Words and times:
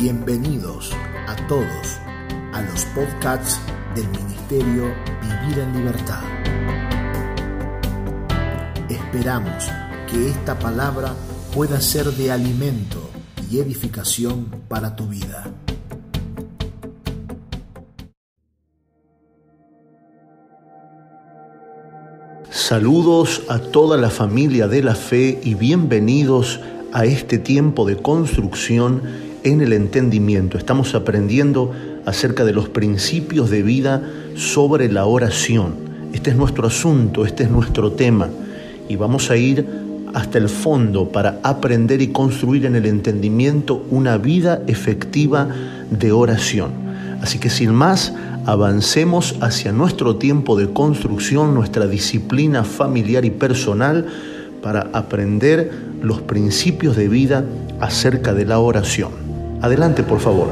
Bienvenidos 0.00 0.92
a 1.26 1.36
todos 1.46 1.98
a 2.54 2.62
los 2.62 2.86
podcasts 2.86 3.60
del 3.94 4.08
Ministerio 4.08 4.84
Vivir 5.20 5.58
en 5.58 5.76
Libertad. 5.76 6.22
Esperamos 8.88 9.68
que 10.10 10.30
esta 10.30 10.58
palabra 10.58 11.12
pueda 11.54 11.82
ser 11.82 12.06
de 12.06 12.32
alimento 12.32 13.10
y 13.50 13.58
edificación 13.58 14.46
para 14.68 14.96
tu 14.96 15.06
vida. 15.06 15.52
Saludos 22.48 23.42
a 23.50 23.58
toda 23.58 23.98
la 23.98 24.08
familia 24.08 24.66
de 24.66 24.82
la 24.82 24.94
fe 24.94 25.42
y 25.44 25.52
bienvenidos 25.52 26.58
a 26.94 27.04
este 27.04 27.36
tiempo 27.36 27.84
de 27.84 27.98
construcción 27.98 29.29
en 29.42 29.60
el 29.60 29.72
entendimiento. 29.72 30.58
Estamos 30.58 30.94
aprendiendo 30.94 31.72
acerca 32.06 32.44
de 32.44 32.52
los 32.52 32.68
principios 32.68 33.50
de 33.50 33.62
vida 33.62 34.02
sobre 34.36 34.90
la 34.90 35.06
oración. 35.06 35.74
Este 36.12 36.30
es 36.30 36.36
nuestro 36.36 36.66
asunto, 36.66 37.24
este 37.24 37.44
es 37.44 37.50
nuestro 37.50 37.92
tema 37.92 38.28
y 38.88 38.96
vamos 38.96 39.30
a 39.30 39.36
ir 39.36 39.64
hasta 40.14 40.38
el 40.38 40.48
fondo 40.48 41.08
para 41.08 41.38
aprender 41.42 42.02
y 42.02 42.08
construir 42.08 42.66
en 42.66 42.74
el 42.74 42.86
entendimiento 42.86 43.86
una 43.90 44.18
vida 44.18 44.62
efectiva 44.66 45.48
de 45.90 46.12
oración. 46.12 46.72
Así 47.22 47.38
que 47.38 47.50
sin 47.50 47.72
más, 47.72 48.12
avancemos 48.46 49.36
hacia 49.40 49.72
nuestro 49.72 50.16
tiempo 50.16 50.56
de 50.56 50.72
construcción, 50.72 51.54
nuestra 51.54 51.86
disciplina 51.86 52.64
familiar 52.64 53.24
y 53.24 53.30
personal 53.30 54.06
para 54.62 54.90
aprender 54.92 55.70
los 56.02 56.20
principios 56.22 56.96
de 56.96 57.08
vida 57.08 57.44
acerca 57.78 58.34
de 58.34 58.46
la 58.46 58.58
oración. 58.58 59.29
Adelante, 59.62 60.02
por 60.02 60.20
favor. 60.20 60.48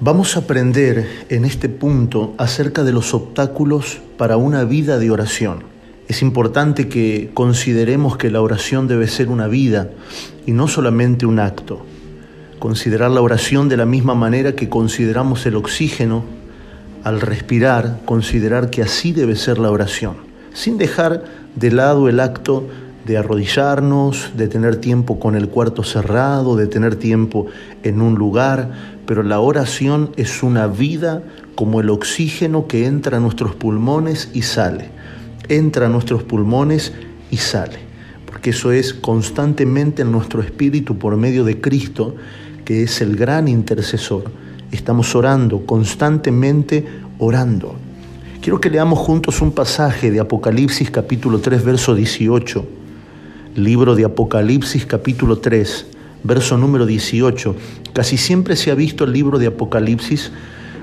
Vamos 0.00 0.34
a 0.34 0.40
aprender 0.40 1.26
en 1.28 1.44
este 1.44 1.68
punto 1.68 2.32
acerca 2.38 2.84
de 2.84 2.92
los 2.92 3.12
obstáculos 3.12 4.00
para 4.16 4.38
una 4.38 4.64
vida 4.64 4.98
de 4.98 5.10
oración. 5.10 5.62
Es 6.08 6.22
importante 6.22 6.88
que 6.88 7.30
consideremos 7.34 8.16
que 8.16 8.30
la 8.30 8.40
oración 8.40 8.88
debe 8.88 9.08
ser 9.08 9.28
una 9.28 9.46
vida 9.46 9.90
y 10.46 10.52
no 10.52 10.68
solamente 10.68 11.26
un 11.26 11.38
acto. 11.38 11.84
Considerar 12.58 13.10
la 13.10 13.20
oración 13.20 13.68
de 13.68 13.76
la 13.76 13.84
misma 13.84 14.14
manera 14.14 14.56
que 14.56 14.70
consideramos 14.70 15.44
el 15.44 15.56
oxígeno 15.56 16.24
al 17.04 17.20
respirar, 17.20 18.00
considerar 18.06 18.70
que 18.70 18.80
así 18.80 19.12
debe 19.12 19.36
ser 19.36 19.58
la 19.58 19.70
oración, 19.70 20.16
sin 20.54 20.78
dejar 20.78 21.24
de 21.56 21.70
lado 21.72 22.08
el 22.08 22.20
acto 22.20 22.68
de 23.10 23.18
arrodillarnos, 23.18 24.30
de 24.36 24.46
tener 24.46 24.76
tiempo 24.76 25.18
con 25.18 25.34
el 25.34 25.48
cuarto 25.48 25.82
cerrado, 25.82 26.54
de 26.54 26.68
tener 26.68 26.94
tiempo 26.94 27.46
en 27.82 28.00
un 28.02 28.14
lugar, 28.14 28.70
pero 29.04 29.24
la 29.24 29.40
oración 29.40 30.12
es 30.14 30.44
una 30.44 30.68
vida 30.68 31.24
como 31.56 31.80
el 31.80 31.90
oxígeno 31.90 32.68
que 32.68 32.86
entra 32.86 33.16
a 33.16 33.20
nuestros 33.20 33.56
pulmones 33.56 34.30
y 34.32 34.42
sale. 34.42 34.90
Entra 35.48 35.86
a 35.86 35.88
nuestros 35.88 36.22
pulmones 36.22 36.92
y 37.32 37.38
sale, 37.38 37.80
porque 38.26 38.50
eso 38.50 38.70
es 38.70 38.94
constantemente 38.94 40.02
en 40.02 40.12
nuestro 40.12 40.40
espíritu 40.40 40.96
por 40.96 41.16
medio 41.16 41.42
de 41.42 41.60
Cristo, 41.60 42.14
que 42.64 42.84
es 42.84 43.00
el 43.00 43.16
gran 43.16 43.48
intercesor. 43.48 44.30
Estamos 44.70 45.16
orando, 45.16 45.66
constantemente 45.66 46.86
orando. 47.18 47.74
Quiero 48.40 48.60
que 48.60 48.70
leamos 48.70 49.00
juntos 49.00 49.42
un 49.42 49.50
pasaje 49.50 50.12
de 50.12 50.20
Apocalipsis 50.20 50.92
capítulo 50.92 51.40
3, 51.40 51.64
verso 51.64 51.96
18 51.96 52.78
libro 53.56 53.96
de 53.96 54.04
Apocalipsis 54.04 54.86
capítulo 54.86 55.38
3, 55.38 55.86
verso 56.22 56.56
número 56.56 56.86
18. 56.86 57.56
Casi 57.92 58.16
siempre 58.16 58.56
se 58.56 58.70
ha 58.70 58.74
visto 58.74 59.04
el 59.04 59.12
libro 59.12 59.38
de 59.38 59.48
Apocalipsis 59.48 60.30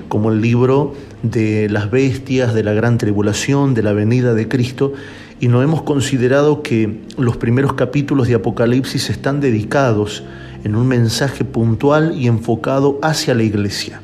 como 0.08 0.30
el 0.30 0.40
libro 0.40 0.94
de 1.22 1.68
las 1.70 1.90
bestias, 1.90 2.54
de 2.54 2.62
la 2.62 2.72
gran 2.72 2.98
tribulación, 2.98 3.74
de 3.74 3.82
la 3.82 3.92
venida 3.92 4.34
de 4.34 4.48
Cristo, 4.48 4.92
y 5.40 5.48
no 5.48 5.62
hemos 5.62 5.82
considerado 5.82 6.62
que 6.62 7.00
los 7.16 7.36
primeros 7.36 7.74
capítulos 7.74 8.28
de 8.28 8.34
Apocalipsis 8.34 9.10
están 9.10 9.40
dedicados 9.40 10.24
en 10.64 10.74
un 10.74 10.86
mensaje 10.86 11.44
puntual 11.44 12.14
y 12.16 12.26
enfocado 12.26 12.98
hacia 13.02 13.34
la 13.34 13.44
iglesia. 13.44 14.00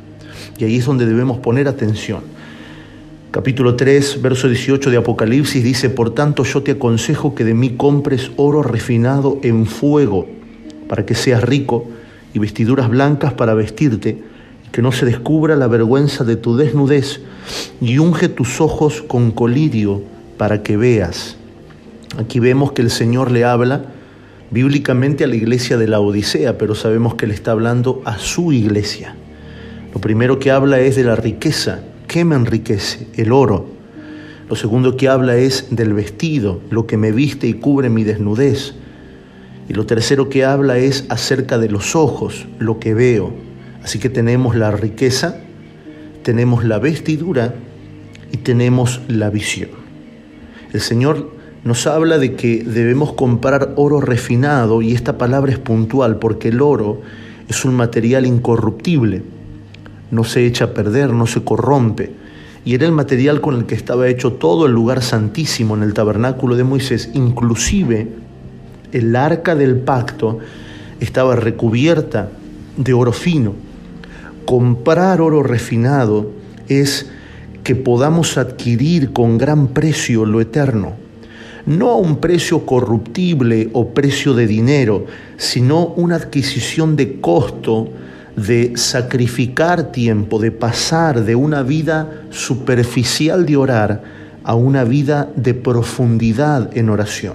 Y 0.58 0.64
ahí 0.64 0.76
es 0.76 0.86
donde 0.86 1.06
debemos 1.06 1.38
poner 1.38 1.68
atención. 1.68 2.33
Capítulo 3.34 3.74
3, 3.74 4.22
verso 4.22 4.48
18 4.48 4.92
de 4.92 4.96
Apocalipsis 4.96 5.64
dice, 5.64 5.90
Por 5.90 6.14
tanto 6.14 6.44
yo 6.44 6.62
te 6.62 6.70
aconsejo 6.70 7.34
que 7.34 7.42
de 7.42 7.52
mí 7.52 7.70
compres 7.70 8.30
oro 8.36 8.62
refinado 8.62 9.40
en 9.42 9.66
fuego, 9.66 10.28
para 10.88 11.04
que 11.04 11.16
seas 11.16 11.42
rico, 11.42 11.84
y 12.32 12.38
vestiduras 12.38 12.88
blancas 12.88 13.32
para 13.32 13.54
vestirte, 13.54 14.22
que 14.70 14.82
no 14.82 14.92
se 14.92 15.04
descubra 15.04 15.56
la 15.56 15.66
vergüenza 15.66 16.22
de 16.22 16.36
tu 16.36 16.56
desnudez, 16.56 17.22
y 17.80 17.98
unge 17.98 18.28
tus 18.28 18.60
ojos 18.60 19.02
con 19.02 19.32
colirio 19.32 20.00
para 20.38 20.62
que 20.62 20.76
veas. 20.76 21.36
Aquí 22.16 22.38
vemos 22.38 22.70
que 22.70 22.82
el 22.82 22.90
Señor 22.92 23.32
le 23.32 23.44
habla 23.44 23.86
bíblicamente 24.52 25.24
a 25.24 25.26
la 25.26 25.34
iglesia 25.34 25.76
de 25.76 25.88
la 25.88 25.98
Odisea, 25.98 26.56
pero 26.56 26.76
sabemos 26.76 27.16
que 27.16 27.26
le 27.26 27.34
está 27.34 27.50
hablando 27.50 28.00
a 28.04 28.16
su 28.16 28.52
iglesia. 28.52 29.16
Lo 29.92 30.00
primero 30.00 30.38
que 30.38 30.52
habla 30.52 30.78
es 30.78 30.94
de 30.94 31.02
la 31.02 31.16
riqueza 31.16 31.80
¿Qué 32.14 32.24
me 32.24 32.36
enriquece? 32.36 33.08
El 33.14 33.32
oro. 33.32 33.66
Lo 34.48 34.54
segundo 34.54 34.96
que 34.96 35.08
habla 35.08 35.36
es 35.36 35.66
del 35.72 35.94
vestido, 35.94 36.60
lo 36.70 36.86
que 36.86 36.96
me 36.96 37.10
viste 37.10 37.48
y 37.48 37.54
cubre 37.54 37.90
mi 37.90 38.04
desnudez. 38.04 38.74
Y 39.68 39.72
lo 39.72 39.84
tercero 39.84 40.28
que 40.28 40.44
habla 40.44 40.78
es 40.78 41.06
acerca 41.08 41.58
de 41.58 41.68
los 41.68 41.96
ojos, 41.96 42.46
lo 42.60 42.78
que 42.78 42.94
veo. 42.94 43.32
Así 43.82 43.98
que 43.98 44.10
tenemos 44.10 44.54
la 44.54 44.70
riqueza, 44.70 45.40
tenemos 46.22 46.62
la 46.62 46.78
vestidura 46.78 47.56
y 48.30 48.36
tenemos 48.36 49.00
la 49.08 49.28
visión. 49.28 49.70
El 50.72 50.82
Señor 50.82 51.32
nos 51.64 51.84
habla 51.88 52.18
de 52.18 52.36
que 52.36 52.62
debemos 52.62 53.14
comprar 53.14 53.72
oro 53.74 54.00
refinado 54.00 54.82
y 54.82 54.92
esta 54.92 55.18
palabra 55.18 55.50
es 55.50 55.58
puntual 55.58 56.20
porque 56.20 56.50
el 56.50 56.62
oro 56.62 57.02
es 57.48 57.64
un 57.64 57.74
material 57.74 58.24
incorruptible 58.24 59.34
no 60.14 60.24
se 60.24 60.46
echa 60.46 60.66
a 60.66 60.74
perder, 60.74 61.12
no 61.12 61.26
se 61.26 61.42
corrompe. 61.42 62.12
Y 62.64 62.74
era 62.74 62.86
el 62.86 62.92
material 62.92 63.40
con 63.40 63.56
el 63.56 63.66
que 63.66 63.74
estaba 63.74 64.08
hecho 64.08 64.34
todo 64.34 64.66
el 64.66 64.72
lugar 64.72 65.02
santísimo 65.02 65.76
en 65.76 65.82
el 65.82 65.92
tabernáculo 65.92 66.56
de 66.56 66.64
Moisés, 66.64 67.10
inclusive 67.12 68.08
el 68.92 69.14
arca 69.16 69.54
del 69.54 69.76
pacto 69.76 70.38
estaba 71.00 71.36
recubierta 71.36 72.30
de 72.76 72.92
oro 72.94 73.12
fino. 73.12 73.54
Comprar 74.46 75.20
oro 75.20 75.42
refinado 75.42 76.30
es 76.68 77.10
que 77.64 77.74
podamos 77.74 78.38
adquirir 78.38 79.12
con 79.12 79.36
gran 79.36 79.68
precio 79.68 80.24
lo 80.24 80.40
eterno, 80.40 80.94
no 81.66 81.90
a 81.90 81.96
un 81.96 82.18
precio 82.18 82.66
corruptible 82.66 83.70
o 83.72 83.88
precio 83.94 84.34
de 84.34 84.46
dinero, 84.46 85.06
sino 85.38 85.86
una 85.96 86.16
adquisición 86.16 86.94
de 86.94 87.20
costo 87.20 87.88
de 88.36 88.72
sacrificar 88.76 89.92
tiempo, 89.92 90.38
de 90.38 90.50
pasar 90.50 91.24
de 91.24 91.36
una 91.36 91.62
vida 91.62 92.22
superficial 92.30 93.46
de 93.46 93.56
orar 93.56 94.02
a 94.42 94.54
una 94.54 94.84
vida 94.84 95.30
de 95.36 95.54
profundidad 95.54 96.76
en 96.76 96.90
oración. 96.90 97.34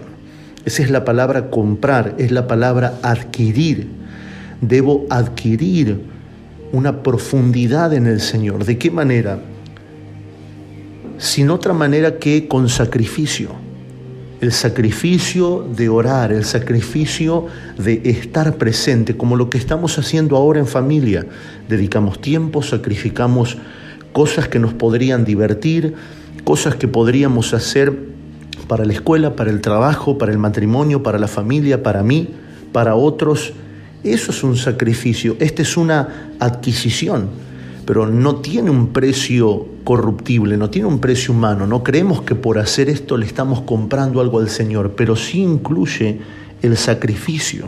Esa 0.65 0.83
es 0.83 0.91
la 0.91 1.05
palabra 1.05 1.49
comprar, 1.49 2.15
es 2.17 2.31
la 2.31 2.47
palabra 2.47 2.99
adquirir. 3.01 3.87
Debo 4.61 5.05
adquirir 5.09 6.01
una 6.71 7.01
profundidad 7.01 7.93
en 7.93 8.05
el 8.05 8.19
Señor. 8.19 8.65
¿De 8.65 8.77
qué 8.77 8.91
manera? 8.91 9.39
Sin 11.17 11.49
otra 11.49 11.73
manera 11.73 12.17
que 12.17 12.47
con 12.47 12.69
sacrificio 12.69 13.68
el 14.41 14.51
sacrificio 14.53 15.67
de 15.75 15.89
orar, 15.89 16.31
el 16.31 16.45
sacrificio 16.45 17.47
de 17.77 18.01
estar 18.05 18.55
presente, 18.55 19.17
como 19.17 19.35
lo 19.35 19.49
que 19.49 19.57
estamos 19.57 19.97
haciendo 19.99 20.37
ahora 20.37 20.59
en 20.59 20.67
familia. 20.67 21.25
Dedicamos 21.67 22.21
tiempo, 22.21 22.61
sacrificamos 22.61 23.57
cosas 24.13 24.47
que 24.47 24.59
nos 24.59 24.73
podrían 24.73 25.25
divertir, 25.25 25.93
cosas 26.43 26.75
que 26.75 26.87
podríamos 26.87 27.53
hacer 27.53 27.93
para 28.67 28.85
la 28.85 28.93
escuela, 28.93 29.35
para 29.35 29.49
el 29.49 29.61
trabajo, 29.61 30.17
para 30.17 30.31
el 30.31 30.37
matrimonio, 30.37 31.03
para 31.03 31.19
la 31.19 31.27
familia, 31.27 31.83
para 31.83 32.01
mí, 32.03 32.29
para 32.71 32.95
otros. 32.95 33.53
Eso 34.03 34.31
es 34.31 34.43
un 34.43 34.55
sacrificio, 34.55 35.35
esta 35.39 35.61
es 35.61 35.75
una 35.75 36.31
adquisición, 36.39 37.29
pero 37.89 38.05
no 38.05 38.35
tiene 38.35 38.69
un 38.69 38.89
precio 38.89 39.65
corruptible, 39.83 40.57
no 40.57 40.69
tiene 40.69 40.87
un 40.87 40.99
precio 40.99 41.33
humano. 41.33 41.65
No 41.65 41.83
creemos 41.83 42.21
que 42.21 42.35
por 42.35 42.59
hacer 42.59 42.87
esto 42.87 43.17
le 43.17 43.25
estamos 43.25 43.61
comprando 43.61 44.21
algo 44.21 44.37
al 44.37 44.51
Señor, 44.51 44.93
pero 44.95 45.15
sí 45.15 45.41
incluye 45.41 46.19
el 46.61 46.77
sacrificio. 46.77 47.67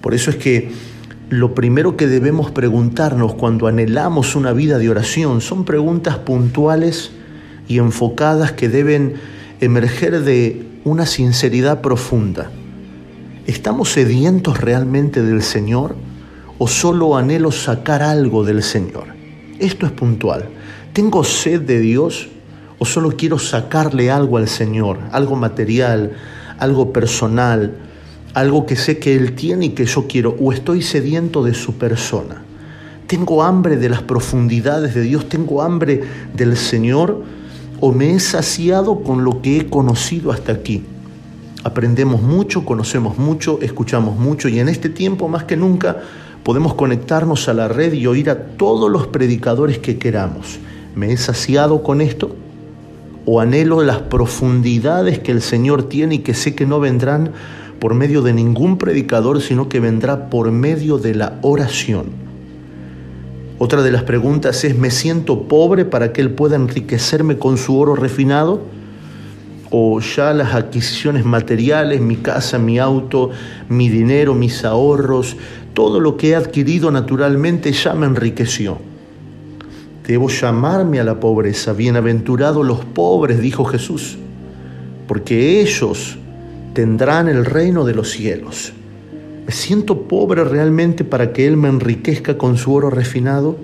Por 0.00 0.12
eso 0.12 0.30
es 0.30 0.36
que 0.38 0.72
lo 1.30 1.54
primero 1.54 1.96
que 1.96 2.08
debemos 2.08 2.50
preguntarnos 2.50 3.34
cuando 3.34 3.68
anhelamos 3.68 4.34
una 4.34 4.52
vida 4.52 4.76
de 4.76 4.90
oración 4.90 5.40
son 5.40 5.64
preguntas 5.64 6.18
puntuales 6.18 7.12
y 7.68 7.78
enfocadas 7.78 8.50
que 8.50 8.68
deben 8.68 9.14
emerger 9.60 10.22
de 10.22 10.66
una 10.82 11.06
sinceridad 11.06 11.80
profunda. 11.80 12.50
¿Estamos 13.46 13.88
sedientos 13.90 14.60
realmente 14.60 15.22
del 15.22 15.42
Señor 15.42 15.94
o 16.58 16.66
solo 16.66 17.16
anhelo 17.16 17.52
sacar 17.52 18.02
algo 18.02 18.44
del 18.44 18.62
Señor? 18.62 19.04
Esto 19.58 19.86
es 19.86 19.92
puntual. 19.92 20.48
¿Tengo 20.92 21.24
sed 21.24 21.62
de 21.62 21.80
Dios 21.80 22.28
o 22.78 22.84
solo 22.84 23.10
quiero 23.16 23.38
sacarle 23.38 24.10
algo 24.10 24.36
al 24.36 24.48
Señor? 24.48 24.98
Algo 25.12 25.36
material, 25.36 26.12
algo 26.58 26.92
personal, 26.92 27.76
algo 28.34 28.66
que 28.66 28.76
sé 28.76 28.98
que 28.98 29.14
Él 29.14 29.34
tiene 29.34 29.66
y 29.66 29.68
que 29.70 29.86
yo 29.86 30.06
quiero, 30.06 30.36
o 30.38 30.52
estoy 30.52 30.82
sediento 30.82 31.42
de 31.42 31.54
su 31.54 31.74
persona. 31.74 32.42
Tengo 33.06 33.42
hambre 33.42 33.76
de 33.76 33.88
las 33.88 34.02
profundidades 34.02 34.94
de 34.94 35.02
Dios, 35.02 35.28
tengo 35.28 35.62
hambre 35.62 36.02
del 36.34 36.56
Señor, 36.56 37.22
o 37.80 37.92
me 37.92 38.14
he 38.14 38.20
saciado 38.20 39.00
con 39.02 39.24
lo 39.24 39.40
que 39.40 39.58
he 39.58 39.66
conocido 39.66 40.32
hasta 40.32 40.52
aquí. 40.52 40.82
Aprendemos 41.62 42.22
mucho, 42.22 42.64
conocemos 42.64 43.18
mucho, 43.18 43.58
escuchamos 43.62 44.18
mucho 44.18 44.48
y 44.48 44.60
en 44.60 44.68
este 44.68 44.88
tiempo 44.88 45.28
más 45.28 45.44
que 45.44 45.56
nunca 45.56 46.02
podemos 46.46 46.74
conectarnos 46.74 47.48
a 47.48 47.54
la 47.54 47.66
red 47.66 47.92
y 47.92 48.06
oír 48.06 48.30
a 48.30 48.38
todos 48.56 48.88
los 48.88 49.08
predicadores 49.08 49.80
que 49.80 49.98
queramos. 49.98 50.60
¿Me 50.94 51.10
he 51.10 51.16
saciado 51.16 51.82
con 51.82 52.00
esto? 52.00 52.36
¿O 53.24 53.40
anhelo 53.40 53.82
las 53.82 54.02
profundidades 54.02 55.18
que 55.18 55.32
el 55.32 55.42
Señor 55.42 55.88
tiene 55.88 56.14
y 56.14 56.18
que 56.20 56.34
sé 56.34 56.54
que 56.54 56.64
no 56.64 56.78
vendrán 56.78 57.32
por 57.80 57.94
medio 57.94 58.22
de 58.22 58.32
ningún 58.32 58.78
predicador, 58.78 59.42
sino 59.42 59.68
que 59.68 59.80
vendrá 59.80 60.30
por 60.30 60.52
medio 60.52 60.98
de 60.98 61.16
la 61.16 61.36
oración? 61.42 62.10
Otra 63.58 63.82
de 63.82 63.90
las 63.90 64.04
preguntas 64.04 64.62
es, 64.62 64.78
¿me 64.78 64.92
siento 64.92 65.48
pobre 65.48 65.84
para 65.84 66.12
que 66.12 66.20
Él 66.20 66.30
pueda 66.30 66.54
enriquecerme 66.54 67.38
con 67.38 67.58
su 67.58 67.76
oro 67.76 67.96
refinado? 67.96 68.60
o 69.70 70.00
ya 70.00 70.32
las 70.32 70.54
adquisiciones 70.54 71.24
materiales, 71.24 72.00
mi 72.00 72.16
casa, 72.16 72.56
mi 72.56 72.78
auto, 72.78 73.30
mi 73.68 73.88
dinero, 73.88 74.32
mis 74.32 74.64
ahorros, 74.64 75.36
todo 75.76 76.00
lo 76.00 76.16
que 76.16 76.30
he 76.30 76.34
adquirido 76.34 76.90
naturalmente 76.90 77.70
ya 77.70 77.92
me 77.92 78.06
enriqueció. 78.06 78.78
Debo 80.06 80.30
llamarme 80.30 81.00
a 81.00 81.04
la 81.04 81.20
pobreza. 81.20 81.74
Bienaventurados 81.74 82.66
los 82.66 82.82
pobres, 82.82 83.42
dijo 83.42 83.66
Jesús, 83.66 84.16
porque 85.06 85.60
ellos 85.60 86.16
tendrán 86.72 87.28
el 87.28 87.44
reino 87.44 87.84
de 87.84 87.94
los 87.94 88.08
cielos. 88.08 88.72
¿Me 89.44 89.52
siento 89.52 90.08
pobre 90.08 90.44
realmente 90.44 91.04
para 91.04 91.34
que 91.34 91.46
Él 91.46 91.58
me 91.58 91.68
enriquezca 91.68 92.38
con 92.38 92.56
su 92.56 92.72
oro 92.72 92.88
refinado? 92.88 93.58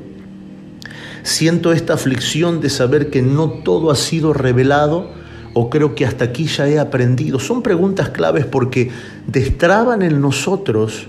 Siento 1.22 1.72
esta 1.72 1.94
aflicción 1.94 2.60
de 2.60 2.68
saber 2.68 3.08
que 3.08 3.22
no 3.22 3.48
todo 3.64 3.90
ha 3.90 3.96
sido 3.96 4.34
revelado 4.34 5.08
o 5.54 5.70
creo 5.70 5.94
que 5.94 6.04
hasta 6.04 6.26
aquí 6.26 6.44
ya 6.44 6.68
he 6.68 6.78
aprendido. 6.78 7.38
Son 7.38 7.62
preguntas 7.62 8.10
claves 8.10 8.44
porque 8.44 8.90
destraban 9.26 10.02
en 10.02 10.20
nosotros 10.20 11.08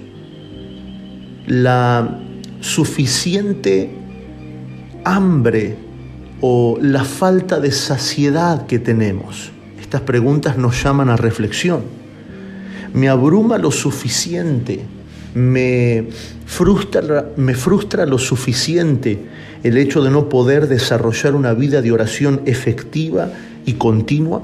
la 1.47 2.19
suficiente 2.61 3.91
hambre 5.03 5.75
o 6.41 6.77
la 6.81 7.03
falta 7.03 7.59
de 7.59 7.71
saciedad 7.71 8.65
que 8.65 8.79
tenemos. 8.79 9.51
Estas 9.79 10.01
preguntas 10.01 10.57
nos 10.57 10.81
llaman 10.83 11.09
a 11.09 11.17
reflexión. 11.17 11.81
Me 12.93 13.09
abruma 13.09 13.57
lo 13.57 13.71
suficiente, 13.71 14.81
me 15.33 16.07
frustra, 16.45 17.29
me 17.37 17.55
frustra 17.55 18.05
lo 18.05 18.17
suficiente 18.17 19.19
el 19.63 19.77
hecho 19.77 20.03
de 20.03 20.11
no 20.11 20.29
poder 20.29 20.67
desarrollar 20.67 21.35
una 21.35 21.53
vida 21.53 21.81
de 21.81 21.91
oración 21.91 22.41
efectiva 22.45 23.31
y 23.65 23.73
continua. 23.73 24.43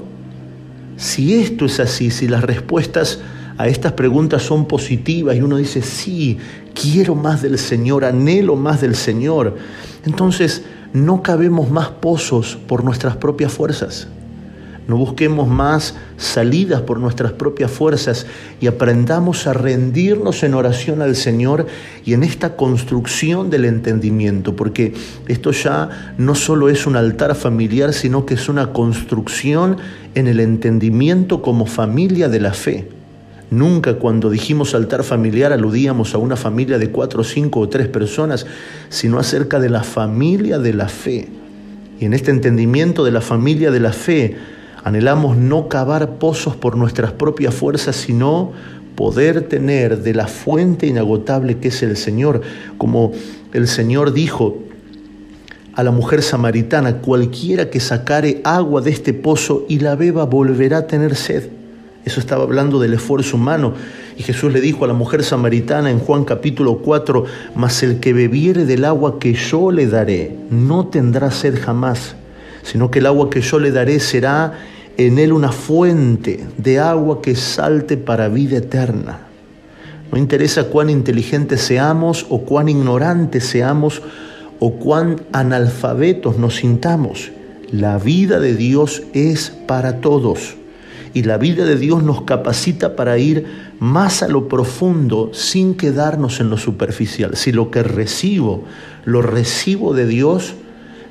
Si 0.96 1.34
esto 1.34 1.66
es 1.66 1.80
así, 1.80 2.10
si 2.10 2.26
las 2.28 2.42
respuestas 2.42 3.20
a 3.60 3.68
estas 3.68 3.92
preguntas 3.92 4.42
son 4.42 4.64
positivas 4.64 5.36
y 5.36 5.42
uno 5.42 5.58
dice, 5.58 5.82
sí, 5.82 6.38
quiero 6.72 7.14
más 7.14 7.42
del 7.42 7.58
Señor, 7.58 8.06
anhelo 8.06 8.56
más 8.56 8.80
del 8.80 8.94
Señor, 8.94 9.58
entonces 10.06 10.62
no 10.94 11.22
cabemos 11.22 11.70
más 11.70 11.90
pozos 11.90 12.56
por 12.66 12.84
nuestras 12.84 13.18
propias 13.18 13.52
fuerzas. 13.52 14.08
No 14.88 14.96
busquemos 14.96 15.46
más 15.46 15.94
salidas 16.16 16.80
por 16.80 16.98
nuestras 16.98 17.32
propias 17.32 17.70
fuerzas 17.70 18.26
y 18.62 18.66
aprendamos 18.66 19.46
a 19.46 19.52
rendirnos 19.52 20.42
en 20.42 20.54
oración 20.54 21.02
al 21.02 21.14
Señor 21.14 21.66
y 22.06 22.14
en 22.14 22.22
esta 22.22 22.56
construcción 22.56 23.50
del 23.50 23.66
entendimiento, 23.66 24.56
porque 24.56 24.94
esto 25.28 25.50
ya 25.52 26.14
no 26.16 26.34
solo 26.34 26.70
es 26.70 26.86
un 26.86 26.96
altar 26.96 27.34
familiar, 27.34 27.92
sino 27.92 28.24
que 28.24 28.34
es 28.34 28.48
una 28.48 28.72
construcción 28.72 29.76
en 30.14 30.28
el 30.28 30.40
entendimiento 30.40 31.42
como 31.42 31.66
familia 31.66 32.30
de 32.30 32.40
la 32.40 32.54
fe. 32.54 32.99
Nunca 33.50 33.94
cuando 33.94 34.30
dijimos 34.30 34.74
altar 34.74 35.02
familiar 35.02 35.52
aludíamos 35.52 36.14
a 36.14 36.18
una 36.18 36.36
familia 36.36 36.78
de 36.78 36.90
cuatro, 36.90 37.24
cinco 37.24 37.58
o 37.60 37.68
tres 37.68 37.88
personas, 37.88 38.46
sino 38.88 39.18
acerca 39.18 39.58
de 39.58 39.68
la 39.68 39.82
familia 39.82 40.60
de 40.60 40.72
la 40.72 40.88
fe. 40.88 41.28
Y 41.98 42.04
en 42.04 42.14
este 42.14 42.30
entendimiento 42.30 43.04
de 43.04 43.10
la 43.10 43.20
familia 43.20 43.72
de 43.72 43.80
la 43.80 43.92
fe, 43.92 44.36
anhelamos 44.84 45.36
no 45.36 45.68
cavar 45.68 46.18
pozos 46.18 46.54
por 46.54 46.76
nuestras 46.76 47.12
propias 47.12 47.52
fuerzas, 47.52 47.96
sino 47.96 48.52
poder 48.94 49.48
tener 49.48 50.02
de 50.02 50.14
la 50.14 50.28
fuente 50.28 50.86
inagotable 50.86 51.58
que 51.58 51.68
es 51.68 51.82
el 51.82 51.96
Señor, 51.96 52.42
como 52.78 53.12
el 53.52 53.66
Señor 53.66 54.12
dijo 54.12 54.58
a 55.74 55.82
la 55.82 55.90
mujer 55.90 56.22
samaritana, 56.22 56.98
cualquiera 56.98 57.70
que 57.70 57.80
sacare 57.80 58.40
agua 58.44 58.80
de 58.80 58.90
este 58.90 59.12
pozo 59.12 59.64
y 59.68 59.80
la 59.80 59.96
beba 59.96 60.24
volverá 60.24 60.78
a 60.78 60.86
tener 60.86 61.16
sed. 61.16 61.59
Eso 62.04 62.20
estaba 62.20 62.44
hablando 62.44 62.80
del 62.80 62.94
esfuerzo 62.94 63.36
humano. 63.36 63.74
Y 64.16 64.22
Jesús 64.22 64.52
le 64.52 64.60
dijo 64.60 64.84
a 64.84 64.88
la 64.88 64.94
mujer 64.94 65.22
samaritana 65.22 65.90
en 65.90 65.98
Juan 65.98 66.24
capítulo 66.24 66.78
4, 66.78 67.24
mas 67.54 67.82
el 67.82 68.00
que 68.00 68.12
bebiere 68.12 68.64
del 68.64 68.84
agua 68.84 69.18
que 69.18 69.34
yo 69.34 69.70
le 69.70 69.86
daré, 69.86 70.36
no 70.50 70.86
tendrá 70.86 71.30
sed 71.30 71.58
jamás, 71.60 72.16
sino 72.62 72.90
que 72.90 72.98
el 72.98 73.06
agua 73.06 73.30
que 73.30 73.40
yo 73.40 73.58
le 73.58 73.70
daré 73.70 74.00
será 74.00 74.54
en 74.96 75.18
él 75.18 75.32
una 75.32 75.52
fuente 75.52 76.44
de 76.58 76.78
agua 76.78 77.22
que 77.22 77.34
salte 77.34 77.96
para 77.96 78.28
vida 78.28 78.58
eterna. 78.58 79.20
No 80.10 80.18
interesa 80.18 80.64
cuán 80.64 80.90
inteligentes 80.90 81.60
seamos 81.60 82.26
o 82.28 82.42
cuán 82.42 82.68
ignorantes 82.68 83.44
seamos 83.44 84.02
o 84.58 84.74
cuán 84.74 85.22
analfabetos 85.32 86.36
nos 86.36 86.56
sintamos. 86.56 87.30
La 87.70 87.98
vida 87.98 88.40
de 88.40 88.56
Dios 88.56 89.02
es 89.14 89.50
para 89.66 90.00
todos 90.00 90.56
y 91.12 91.24
la 91.24 91.38
vida 91.38 91.64
de 91.64 91.76
Dios 91.76 92.02
nos 92.02 92.22
capacita 92.22 92.94
para 92.96 93.18
ir 93.18 93.46
más 93.80 94.22
a 94.22 94.28
lo 94.28 94.48
profundo 94.48 95.30
sin 95.32 95.74
quedarnos 95.74 96.40
en 96.40 96.50
lo 96.50 96.56
superficial. 96.56 97.36
Si 97.36 97.52
lo 97.52 97.70
que 97.70 97.82
recibo, 97.82 98.64
lo 99.04 99.22
recibo 99.22 99.94
de 99.94 100.06
Dios, 100.06 100.54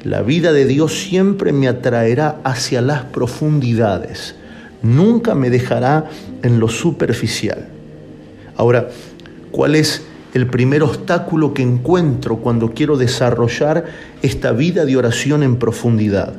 la 0.03 0.21
vida 0.21 0.53
de 0.53 0.65
Dios 0.65 0.97
siempre 0.97 1.51
me 1.51 1.67
atraerá 1.67 2.39
hacia 2.43 2.81
las 2.81 3.03
profundidades. 3.03 4.35
Nunca 4.81 5.35
me 5.35 5.49
dejará 5.49 6.09
en 6.41 6.59
lo 6.59 6.69
superficial. 6.69 7.67
Ahora, 8.55 8.89
¿cuál 9.51 9.75
es 9.75 10.03
el 10.33 10.47
primer 10.47 10.83
obstáculo 10.83 11.53
que 11.53 11.63
encuentro 11.63 12.37
cuando 12.37 12.73
quiero 12.73 12.95
desarrollar 12.97 13.85
esta 14.21 14.53
vida 14.53 14.85
de 14.85 14.95
oración 14.95 15.43
en 15.43 15.57
profundidad? 15.57 16.33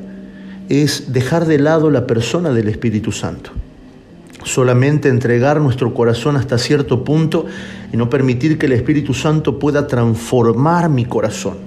Es 0.71 1.11
dejar 1.11 1.47
de 1.47 1.59
lado 1.59 1.91
la 1.91 2.07
persona 2.07 2.51
del 2.51 2.69
Espíritu 2.69 3.11
Santo. 3.11 3.51
Solamente 4.45 5.09
entregar 5.09 5.59
nuestro 5.59 5.93
corazón 5.93 6.37
hasta 6.37 6.57
cierto 6.57 7.03
punto 7.03 7.45
y 7.91 7.97
no 7.97 8.09
permitir 8.09 8.57
que 8.57 8.67
el 8.67 8.71
Espíritu 8.71 9.13
Santo 9.13 9.59
pueda 9.59 9.85
transformar 9.87 10.89
mi 10.89 11.03
corazón. 11.03 11.57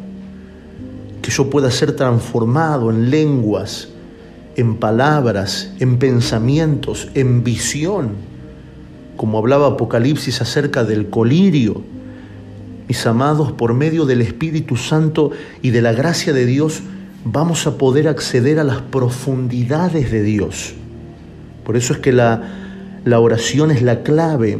Que 1.20 1.30
yo 1.30 1.50
pueda 1.50 1.70
ser 1.70 1.94
transformado 1.94 2.90
en 2.90 3.10
lenguas, 3.10 3.90
en 4.56 4.76
palabras, 4.76 5.74
en 5.80 5.98
pensamientos, 5.98 7.08
en 7.12 7.44
visión. 7.44 8.12
Como 9.18 9.36
hablaba 9.36 9.66
Apocalipsis 9.66 10.40
acerca 10.40 10.82
del 10.82 11.10
colirio. 11.10 11.82
Mis 12.88 13.06
amados, 13.06 13.52
por 13.52 13.74
medio 13.74 14.06
del 14.06 14.22
Espíritu 14.22 14.76
Santo 14.76 15.30
y 15.60 15.70
de 15.70 15.82
la 15.82 15.92
gracia 15.92 16.32
de 16.32 16.46
Dios, 16.46 16.82
vamos 17.24 17.66
a 17.66 17.78
poder 17.78 18.06
acceder 18.08 18.58
a 18.60 18.64
las 18.64 18.80
profundidades 18.82 20.10
de 20.10 20.22
Dios. 20.22 20.74
Por 21.64 21.76
eso 21.76 21.94
es 21.94 21.98
que 21.98 22.12
la, 22.12 22.42
la 23.04 23.18
oración 23.18 23.70
es 23.70 23.82
la 23.82 24.02
clave 24.02 24.58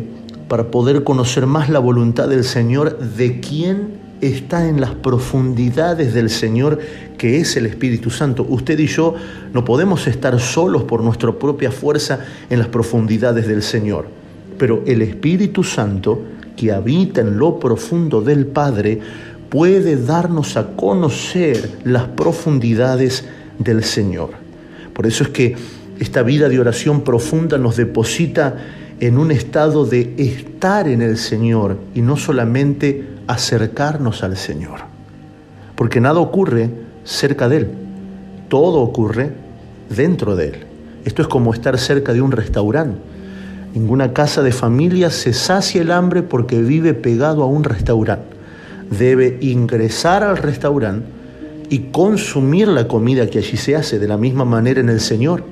para 0.49 0.71
poder 0.71 1.04
conocer 1.04 1.47
más 1.47 1.68
la 1.68 1.78
voluntad 1.78 2.28
del 2.28 2.44
Señor, 2.44 2.99
de 2.99 3.40
quién 3.40 4.02
está 4.21 4.66
en 4.68 4.80
las 4.80 4.94
profundidades 4.94 6.14
del 6.14 6.30
Señor, 6.30 6.78
que 7.18 7.40
es 7.40 7.56
el 7.56 7.66
Espíritu 7.66 8.11
Santo. 8.11 8.47
Usted 8.49 8.78
y 8.78 8.87
yo 8.87 9.14
no 9.52 9.64
podemos 9.64 10.06
estar 10.06 10.38
solos 10.40 10.85
por 10.85 11.02
nuestra 11.02 11.33
propia 11.33 11.71
fuerza 11.71 12.21
en 12.49 12.59
las 12.59 12.68
profundidades 12.68 13.47
del 13.47 13.62
Señor, 13.62 14.06
pero 14.59 14.83
el 14.87 15.02
Espíritu 15.02 15.62
Santo, 15.62 16.23
que 16.56 16.73
habita 16.73 17.21
en 17.21 17.37
lo 17.37 17.59
profundo 17.59 18.23
del 18.23 18.47
Padre, 18.47 19.00
puede 19.54 19.94
darnos 19.94 20.56
a 20.56 20.75
conocer 20.75 21.78
las 21.84 22.08
profundidades 22.08 23.25
del 23.56 23.84
Señor. 23.84 24.30
Por 24.92 25.06
eso 25.06 25.23
es 25.23 25.30
que 25.30 25.54
esta 26.00 26.25
vida 26.25 26.49
de 26.49 26.58
oración 26.58 27.02
profunda 27.02 27.56
nos 27.56 27.76
deposita 27.76 28.56
en 28.99 29.16
un 29.16 29.30
estado 29.30 29.87
de 29.87 30.12
estar 30.18 30.88
en 30.88 31.02
el 31.02 31.16
Señor 31.18 31.78
y 31.94 32.02
no 32.02 32.16
solamente 32.16 33.06
acercarnos 33.28 34.25
al 34.25 34.37
Señor. 34.37 34.80
Porque 35.76 36.00
nada 36.00 36.18
ocurre 36.18 36.70
cerca 37.04 37.49
de 37.49 37.58
Él, 37.58 37.68
todo 38.49 38.80
ocurre 38.80 39.30
dentro 39.88 40.34
de 40.34 40.49
Él. 40.49 40.56
Esto 41.04 41.23
es 41.23 41.28
como 41.28 41.54
estar 41.54 41.78
cerca 41.78 42.12
de 42.12 42.23
un 42.23 42.32
restaurante. 42.32 42.99
Ninguna 43.73 44.12
casa 44.14 44.42
de 44.42 44.50
familia 44.50 45.11
se 45.11 45.32
sacia 45.32 45.80
el 45.80 45.92
hambre 45.92 46.25
porque 46.25 46.61
vive 46.61 46.92
pegado 46.92 47.44
a 47.44 47.46
un 47.46 47.62
restaurante. 47.62 48.33
Debe 48.90 49.38
ingresar 49.40 50.22
al 50.22 50.36
restaurante 50.36 51.06
y 51.70 51.90
consumir 51.90 52.68
la 52.68 52.86
comida 52.86 53.26
que 53.28 53.38
allí 53.38 53.56
se 53.56 53.76
hace 53.76 53.98
de 53.98 54.08
la 54.08 54.16
misma 54.16 54.44
manera 54.44 54.80
en 54.80 54.88
el 54.88 55.00
Señor. 55.00 55.44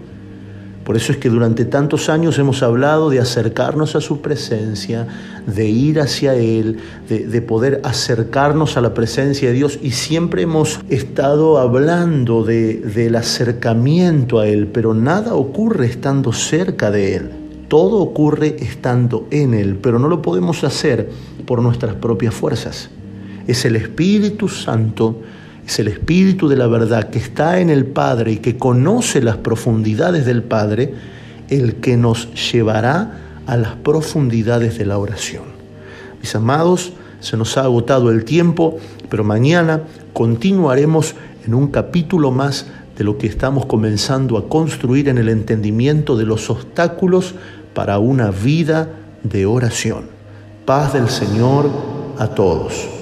Por 0.84 0.96
eso 0.96 1.12
es 1.12 1.18
que 1.18 1.28
durante 1.28 1.64
tantos 1.64 2.08
años 2.08 2.38
hemos 2.38 2.62
hablado 2.62 3.08
de 3.08 3.20
acercarnos 3.20 3.94
a 3.94 4.00
su 4.00 4.20
presencia, 4.20 5.06
de 5.46 5.68
ir 5.68 6.00
hacia 6.00 6.34
Él, 6.34 6.78
de, 7.08 7.42
poder 7.42 7.80
acercarnos 7.84 8.76
a 8.76 8.80
la 8.80 8.92
presencia 8.92 9.48
de 9.48 9.54
Dios 9.54 9.78
y 9.80 9.92
siempre 9.92 10.42
hemos 10.42 10.80
estado 10.88 11.58
hablando 11.58 12.44
del 12.44 13.14
acercamiento 13.14 14.40
a 14.40 14.48
Él, 14.48 14.66
pero 14.66 14.92
nada 14.92 15.34
ocurre 15.34 15.86
estando 15.86 16.32
cerca 16.32 16.90
de 16.90 17.16
Él. 17.16 17.30
Todo 17.68 17.98
ocurre 17.98 18.56
estando 18.58 19.26
en 19.30 19.54
Él, 19.54 19.78
pero 19.80 19.98
no 20.00 20.08
lo 20.08 20.20
podemos 20.20 20.64
hacer 20.64 21.10
por 21.46 21.62
nuestras 21.62 21.94
propias 21.94 22.34
fuerzas. 22.34 22.90
Es 23.46 23.64
el 23.64 23.76
Espíritu 23.76 24.48
Santo 24.48 25.22
es 25.66 25.78
el 25.78 25.88
Espíritu 25.88 26.48
de 26.48 26.56
la 26.56 26.66
verdad 26.66 27.10
que 27.10 27.18
está 27.18 27.60
en 27.60 27.70
el 27.70 27.86
Padre 27.86 28.32
y 28.32 28.36
que 28.38 28.56
conoce 28.56 29.22
las 29.22 29.36
profundidades 29.36 30.26
del 30.26 30.42
Padre, 30.42 30.94
el 31.48 31.76
que 31.76 31.96
nos 31.96 32.52
llevará 32.52 33.18
a 33.46 33.56
las 33.56 33.74
profundidades 33.76 34.78
de 34.78 34.86
la 34.86 34.98
oración. 34.98 35.44
Mis 36.20 36.34
amados, 36.34 36.92
se 37.20 37.36
nos 37.36 37.56
ha 37.56 37.62
agotado 37.62 38.10
el 38.10 38.24
tiempo, 38.24 38.78
pero 39.08 39.22
mañana 39.22 39.82
continuaremos 40.12 41.14
en 41.46 41.54
un 41.54 41.68
capítulo 41.68 42.32
más 42.32 42.66
de 42.96 43.04
lo 43.04 43.16
que 43.16 43.28
estamos 43.28 43.66
comenzando 43.66 44.36
a 44.38 44.48
construir 44.48 45.08
en 45.08 45.18
el 45.18 45.28
entendimiento 45.28 46.16
de 46.16 46.24
los 46.24 46.50
obstáculos 46.50 47.34
para 47.74 47.98
una 47.98 48.30
vida 48.30 48.88
de 49.22 49.46
oración. 49.46 50.06
Paz 50.66 50.92
del 50.92 51.08
Señor 51.08 51.70
a 52.18 52.28
todos. 52.28 53.01